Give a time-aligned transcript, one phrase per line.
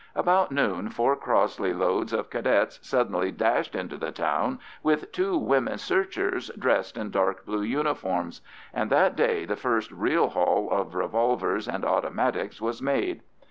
[0.15, 5.77] About noon four Crossley loads of Cadets suddenly dashed into the town with two women
[5.77, 8.41] searchers dressed in dark blue uniforms,
[8.73, 13.21] and that day the first real haul of revolvers and automatics was made.